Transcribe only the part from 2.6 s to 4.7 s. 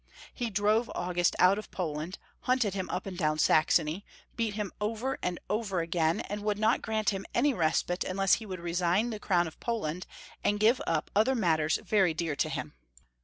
him up and down Saxony, beat